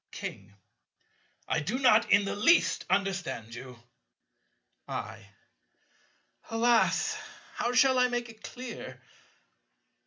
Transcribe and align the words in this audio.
King. 0.09 0.55
I 1.47 1.59
do 1.59 1.77
not 1.77 2.11
in 2.11 2.25
the 2.25 2.35
least 2.35 2.85
understand 2.89 3.53
you. 3.53 3.77
I. 4.87 5.27
Alas! 6.49 7.15
How 7.53 7.71
shall 7.73 7.99
I 7.99 8.07
make 8.07 8.27
it 8.27 8.41
clear? 8.41 8.99